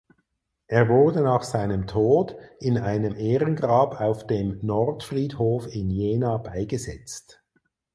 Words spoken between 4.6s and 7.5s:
Nordfriedhof in Jena beigesetzt.